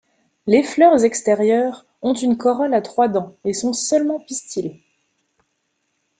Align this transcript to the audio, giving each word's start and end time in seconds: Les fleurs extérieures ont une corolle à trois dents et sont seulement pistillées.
Les 0.47 0.63
fleurs 0.63 1.03
extérieures 1.05 1.85
ont 2.01 2.15
une 2.15 2.35
corolle 2.35 2.73
à 2.73 2.81
trois 2.81 3.07
dents 3.07 3.35
et 3.45 3.53
sont 3.53 3.71
seulement 3.71 4.19
pistillées. 4.19 4.81